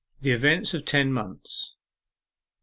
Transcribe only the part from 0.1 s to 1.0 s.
THE EVENTS OF